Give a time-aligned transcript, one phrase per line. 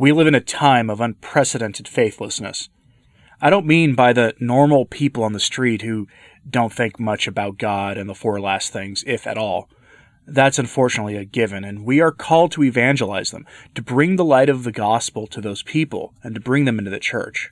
[0.00, 2.70] We live in a time of unprecedented faithlessness.
[3.38, 6.08] I don't mean by the normal people on the street who
[6.48, 9.68] don't think much about God and the four last things, if at all.
[10.26, 14.48] That's unfortunately a given, and we are called to evangelize them, to bring the light
[14.48, 17.50] of the gospel to those people, and to bring them into the church.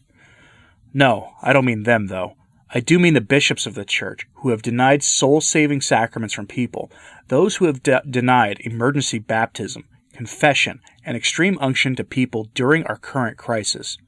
[0.94, 2.39] No, I don't mean them, though.
[2.71, 6.46] I do mean the bishops of the church who have denied soul saving sacraments from
[6.46, 6.90] people,
[7.26, 9.85] those who have de- denied emergency baptism,
[10.18, 13.99] confession, and extreme unction to people during our current crisis.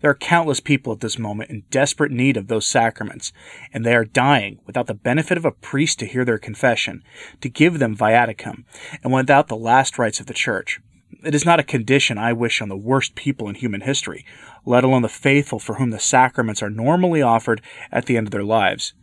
[0.00, 3.32] There are countless people at this moment in desperate need of those sacraments,
[3.72, 7.02] and they are dying without the benefit of a priest to hear their confession,
[7.40, 8.62] to give them viaticum,
[9.02, 10.78] and without the last rites of the Church.
[11.24, 14.24] It is not a condition I wish on the worst people in human history,
[14.64, 18.30] let alone the faithful for whom the sacraments are normally offered at the end of
[18.30, 18.94] their lives.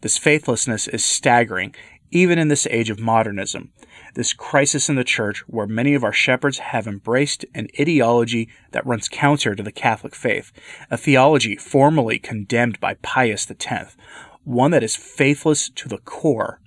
[0.00, 1.74] This faithlessness is staggering,
[2.16, 3.72] even in this age of modernism,
[4.14, 8.86] this crisis in the church where many of our shepherds have embraced an ideology that
[8.86, 10.50] runs counter to the Catholic faith,
[10.90, 13.96] a theology formally condemned by Pius X,
[14.44, 16.60] one that is faithless to the core.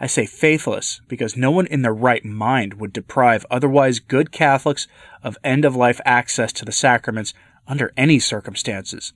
[0.00, 4.88] I say faithless because no one in their right mind would deprive otherwise good Catholics
[5.22, 7.34] of end of life access to the sacraments
[7.68, 9.12] under any circumstances.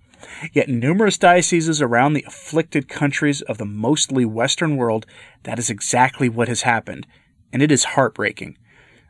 [0.53, 5.07] Yet, numerous dioceses around the afflicted countries of the mostly Western world,
[5.45, 7.07] that is exactly what has happened,
[7.53, 8.59] and it is heartbreaking.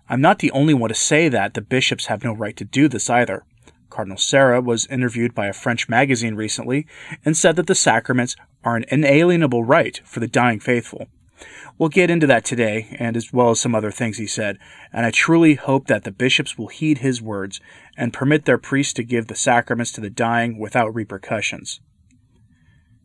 [0.09, 2.89] I'm not the only one to say that the bishops have no right to do
[2.89, 3.45] this either.
[3.91, 6.87] Cardinal Sarah was interviewed by a French magazine recently
[7.25, 11.09] and said that the sacraments are an inalienable right for the dying faithful.
[11.79, 14.59] We'll get into that today, and as well as some other things he said,
[14.93, 17.61] and I truly hope that the bishops will heed his words
[17.97, 21.81] and permit their priests to give the sacraments to the dying without repercussions.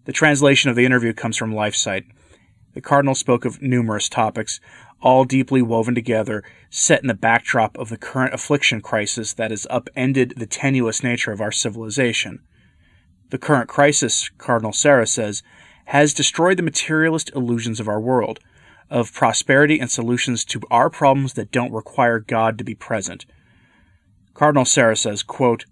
[0.05, 2.05] The translation of the interview comes from LifeSite.
[2.73, 4.59] The Cardinal spoke of numerous topics,
[5.01, 9.67] all deeply woven together, set in the backdrop of the current affliction crisis that has
[9.69, 12.39] upended the tenuous nature of our civilization.
[13.29, 15.43] The current crisis, Cardinal Sarah says,
[15.85, 18.39] has destroyed the materialist illusions of our world,
[18.89, 23.25] of prosperity and solutions to our problems that don't require God to be present.
[24.33, 25.65] Cardinal Sarah says, quote,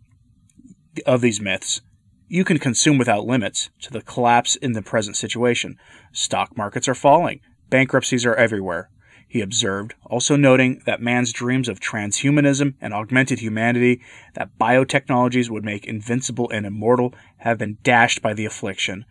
[1.05, 1.81] of these myths,
[2.27, 5.77] you can consume without limits to the collapse in the present situation.
[6.11, 7.41] Stock markets are falling.
[7.69, 8.89] Bankruptcies are everywhere,
[9.29, 14.01] he observed, also noting that man's dreams of transhumanism and augmented humanity
[14.33, 19.05] that biotechnologies would make invincible and immortal have been dashed by the affliction.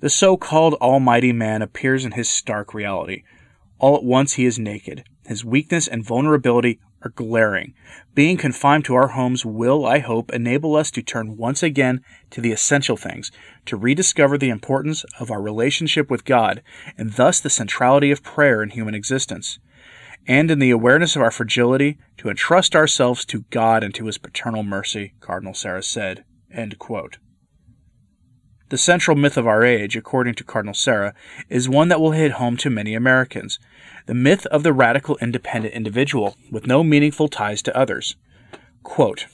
[0.00, 3.22] The so called Almighty Man appears in his stark reality.
[3.78, 5.04] All at once he is naked.
[5.24, 7.72] His weakness and vulnerability are glaring.
[8.14, 12.40] Being confined to our homes will, I hope, enable us to turn once again to
[12.40, 13.30] the essential things,
[13.66, 16.62] to rediscover the importance of our relationship with God,
[16.98, 19.58] and thus the centrality of prayer in human existence.
[20.26, 24.18] And in the awareness of our fragility, to entrust ourselves to God and to His
[24.18, 26.24] paternal mercy, Cardinal Sarah said.
[28.68, 31.14] The central myth of our age, according to Cardinal Sarah,
[31.48, 33.60] is one that will hit home to many Americans
[34.06, 38.16] the myth of the radical independent individual with no meaningful ties to others.
[38.82, 39.26] Quote,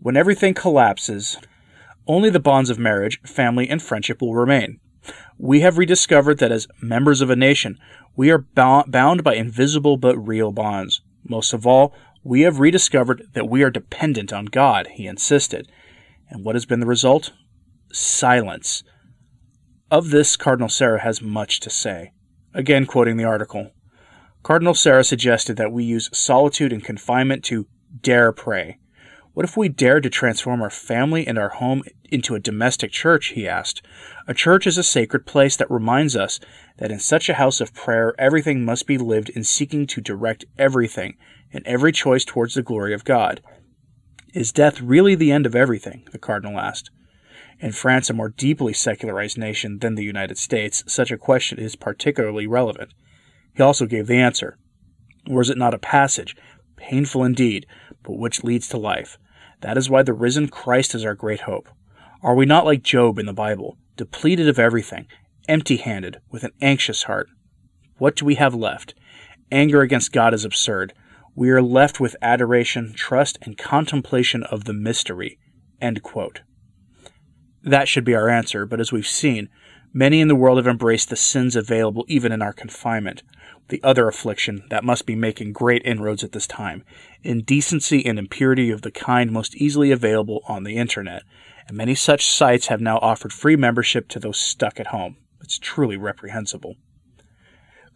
[0.00, 1.38] when everything collapses,
[2.06, 4.78] only the bonds of marriage, family, and friendship will remain.
[5.38, 7.78] We have rediscovered that as members of a nation,
[8.14, 11.00] we are bound by invisible but real bonds.
[11.26, 15.70] Most of all, we have rediscovered that we are dependent on God, he insisted.
[16.28, 17.32] And what has been the result?
[17.92, 18.82] Silence.
[19.90, 22.12] Of this, Cardinal Sarah has much to say.
[22.54, 23.70] Again, quoting the article
[24.42, 27.66] Cardinal Sarah suggested that we use solitude and confinement to
[28.00, 28.78] dare pray.
[29.32, 33.28] What if we dared to transform our family and our home into a domestic church?
[33.34, 33.84] He asked.
[34.26, 36.40] A church is a sacred place that reminds us
[36.78, 40.46] that in such a house of prayer, everything must be lived in seeking to direct
[40.56, 41.16] everything
[41.52, 43.42] and every choice towards the glory of God.
[44.32, 46.08] Is death really the end of everything?
[46.12, 46.90] the Cardinal asked.
[47.58, 51.74] In France, a more deeply secularized nation than the United States, such a question is
[51.74, 52.92] particularly relevant.
[53.54, 54.58] He also gave the answer.
[55.28, 56.36] Or is it not a passage,
[56.76, 57.66] painful indeed,
[58.02, 59.16] but which leads to life?
[59.62, 61.68] That is why the risen Christ is our great hope.
[62.22, 65.06] Are we not like Job in the Bible, depleted of everything,
[65.48, 67.28] empty handed, with an anxious heart?
[67.96, 68.94] What do we have left?
[69.50, 70.92] Anger against God is absurd.
[71.34, 75.38] We are left with adoration, trust, and contemplation of the mystery.
[75.80, 76.42] End quote.
[77.66, 79.48] That should be our answer, but as we've seen,
[79.92, 83.24] many in the world have embraced the sins available even in our confinement.
[83.70, 86.84] The other affliction that must be making great inroads at this time
[87.24, 91.24] indecency and impurity of the kind most easily available on the internet.
[91.66, 95.16] And many such sites have now offered free membership to those stuck at home.
[95.40, 96.76] It's truly reprehensible.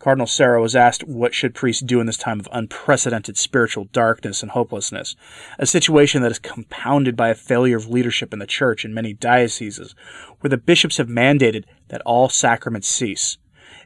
[0.00, 4.42] Cardinal Sarah was asked what should priests do in this time of unprecedented spiritual darkness
[4.42, 5.14] and hopelessness,
[5.58, 9.12] a situation that is compounded by a failure of leadership in the church in many
[9.12, 9.94] dioceses,
[10.40, 13.36] where the bishops have mandated that all sacraments cease.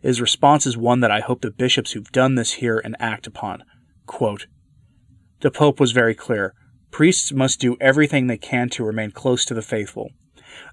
[0.02, 3.26] His response is one that I hope the bishops who've done this hear and act
[3.26, 3.64] upon.
[4.06, 4.46] Quote,
[5.40, 6.54] the Pope was very clear.
[6.92, 10.10] Priests must do everything they can to remain close to the faithful.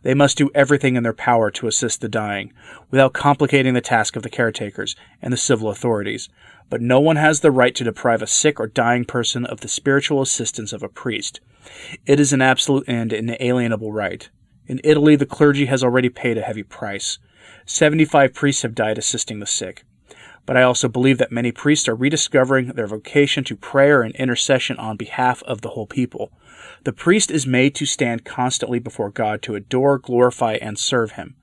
[0.03, 2.53] They must do everything in their power to assist the dying,
[2.89, 6.29] without complicating the task of the caretakers and the civil authorities.
[6.69, 9.67] But no one has the right to deprive a sick or dying person of the
[9.67, 11.41] spiritual assistance of a priest.
[12.05, 14.29] It is an absolute and inalienable right.
[14.67, 17.19] In Italy, the clergy has already paid a heavy price.
[17.65, 19.83] 75 priests have died assisting the sick.
[20.45, 24.77] But I also believe that many priests are rediscovering their vocation to prayer and intercession
[24.77, 26.31] on behalf of the whole people.
[26.83, 31.35] The priest is made to stand constantly before God to adore, glorify, and serve Him.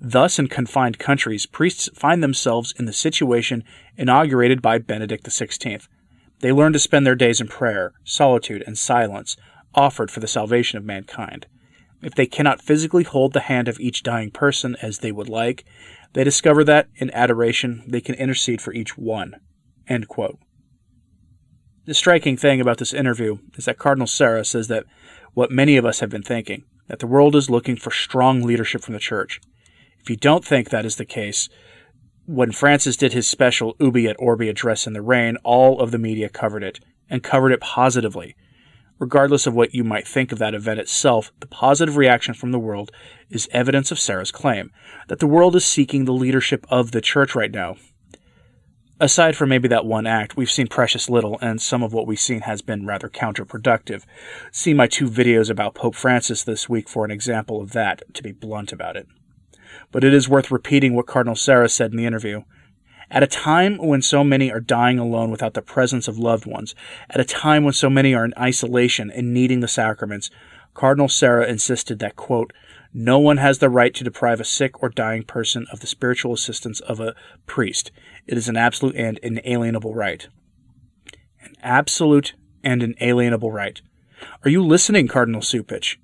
[0.00, 3.64] Thus, in confined countries, priests find themselves in the situation
[3.96, 5.86] inaugurated by Benedict XVI.
[6.40, 9.36] They learn to spend their days in prayer, solitude, and silence,
[9.74, 11.46] offered for the salvation of mankind.
[12.04, 15.64] If they cannot physically hold the hand of each dying person as they would like,
[16.12, 19.36] they discover that, in adoration, they can intercede for each one.
[21.86, 24.84] The striking thing about this interview is that Cardinal Sarah says that
[25.32, 28.82] what many of us have been thinking that the world is looking for strong leadership
[28.82, 29.40] from the church.
[29.98, 31.48] If you don't think that is the case,
[32.26, 35.98] when Francis did his special Urbi et Orbi address in the rain, all of the
[35.98, 38.36] media covered it, and covered it positively.
[38.98, 42.58] Regardless of what you might think of that event itself, the positive reaction from the
[42.58, 42.92] world
[43.28, 44.70] is evidence of Sarah's claim
[45.08, 47.76] that the world is seeking the leadership of the church right now,
[49.00, 52.20] aside from maybe that one act, we've seen precious little, and some of what we've
[52.20, 54.04] seen has been rather counterproductive.
[54.52, 58.22] See my two videos about Pope Francis this week for an example of that, to
[58.22, 59.08] be blunt about it.
[59.90, 62.42] But it is worth repeating what Cardinal Sarah said in the interview.
[63.14, 66.74] At a time when so many are dying alone without the presence of loved ones,
[67.08, 70.30] at a time when so many are in isolation and needing the sacraments,
[70.74, 72.52] Cardinal Sarah insisted that, quote,
[72.92, 76.32] no one has the right to deprive a sick or dying person of the spiritual
[76.32, 77.14] assistance of a
[77.46, 77.92] priest.
[78.26, 80.26] It is an absolute and inalienable right.
[81.40, 82.34] An absolute
[82.64, 83.80] and inalienable right.
[84.44, 85.98] Are you listening, Cardinal Cupich?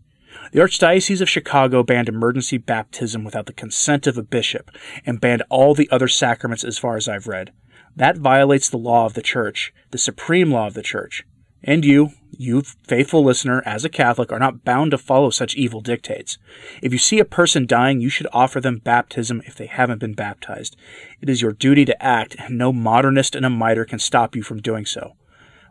[0.52, 4.70] The Archdiocese of Chicago banned emergency baptism without the consent of a bishop
[5.06, 7.52] and banned all the other sacraments as far as I've read.
[7.94, 11.24] That violates the law of the Church, the supreme law of the Church.
[11.62, 15.80] And you, you faithful listener, as a Catholic, are not bound to follow such evil
[15.80, 16.38] dictates.
[16.82, 20.14] If you see a person dying, you should offer them baptism if they haven't been
[20.14, 20.76] baptized.
[21.20, 24.42] It is your duty to act, and no modernist in a mitre can stop you
[24.42, 25.16] from doing so.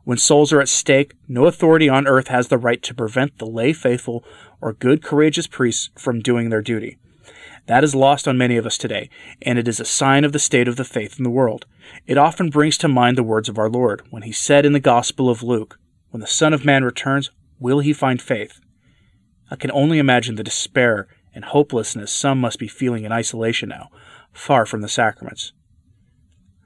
[0.09, 3.45] When souls are at stake, no authority on earth has the right to prevent the
[3.45, 4.25] lay faithful
[4.59, 6.97] or good, courageous priests from doing their duty.
[7.67, 10.39] That is lost on many of us today, and it is a sign of the
[10.39, 11.67] state of the faith in the world.
[12.07, 14.79] It often brings to mind the words of our Lord, when he said in the
[14.79, 15.77] Gospel of Luke,
[16.09, 17.29] when the Son of Man returns,
[17.59, 18.59] will he find faith?
[19.51, 23.89] I can only imagine the despair and hopelessness some must be feeling in isolation now,
[24.33, 25.53] far from the sacraments.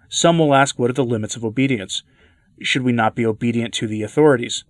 [0.08, 2.04] Some will ask what are the limits of obedience?
[2.62, 4.64] Should we not be obedient to the authorities?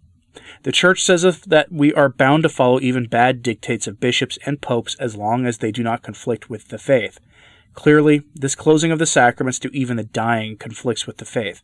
[0.63, 4.61] The Church says that we are bound to follow even bad dictates of bishops and
[4.61, 7.19] popes as long as they do not conflict with the faith.
[7.73, 11.61] Clearly, this closing of the sacraments to even the dying conflicts with the faith.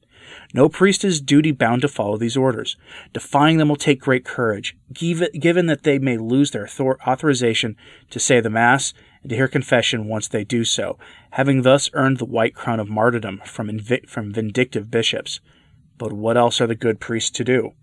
[0.53, 2.77] No priest is duty bound to follow these orders.
[3.13, 6.67] Defying them will take great courage, given that they may lose their
[7.07, 7.75] authorization
[8.09, 10.97] to say the Mass and to hear confession once they do so,
[11.31, 15.39] having thus earned the white crown of martyrdom from, from vindictive bishops.
[15.99, 17.73] But what else are the good priests to do?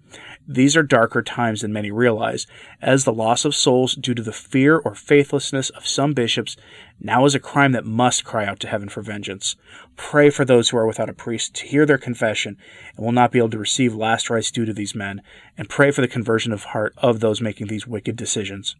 [0.48, 2.46] These are darker times than many realize,
[2.80, 6.56] as the loss of souls due to the fear or faithlessness of some bishops
[6.98, 9.56] now is a crime that must cry out to heaven for vengeance.
[9.96, 12.56] Pray for those who are without a priest to hear their confession
[12.96, 15.20] and will not be able to receive last rites due to these men,
[15.58, 18.76] and pray for the conversion of heart of those making these wicked decisions.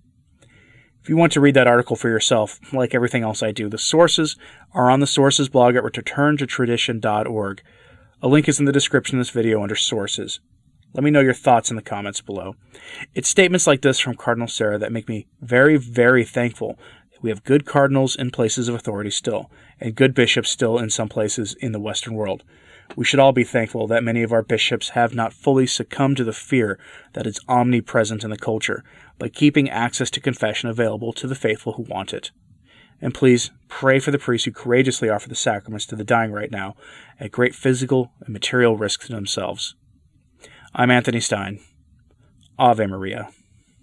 [1.03, 3.77] If you want to read that article for yourself, like everything else I do, the
[3.77, 4.37] sources
[4.73, 7.63] are on the sources blog at returntotradition.org.
[8.23, 10.41] A link is in the description of this video under sources.
[10.95, 12.57] Let me know your thoughts in the comments below.
[13.15, 16.79] It's statements like this from Cardinal Sarah that make me very, very thankful
[17.13, 20.89] that we have good cardinals in places of authority still, and good bishops still in
[20.89, 22.43] some places in the Western world.
[22.97, 26.25] We should all be thankful that many of our bishops have not fully succumbed to
[26.25, 26.79] the fear
[27.13, 28.83] that is omnipresent in the culture
[29.19, 32.31] by keeping access to confession available to the faithful who want it.
[33.01, 36.51] And please pray for the priests who courageously offer the sacraments to the dying right
[36.51, 36.75] now
[37.21, 39.75] at great physical and material risk to themselves.
[40.75, 41.61] I'm Anthony Stine.
[42.59, 43.29] Ave Maria.